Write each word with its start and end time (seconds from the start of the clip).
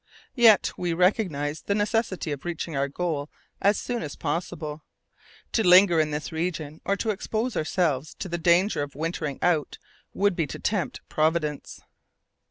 Yet 0.33 0.71
we 0.77 0.93
recognized 0.93 1.67
the 1.67 1.75
necessity 1.75 2.31
of 2.31 2.43
reaching 2.43 2.75
our 2.75 2.87
goal 2.87 3.29
as 3.61 3.77
soon 3.77 4.01
as 4.01 4.15
possible. 4.15 4.81
To 5.51 5.63
linger 5.63 5.99
in 5.99 6.09
this 6.09 6.31
region 6.31 6.81
or 6.85 6.95
to 6.97 7.11
expose 7.11 7.55
ourselves 7.55 8.15
to 8.15 8.27
the 8.27 8.39
danger 8.39 8.81
of 8.81 8.95
wintering 8.95 9.37
out 9.43 9.77
would 10.15 10.35
be 10.35 10.47
to 10.47 10.57
tempt 10.57 11.01
Providence! 11.07 11.81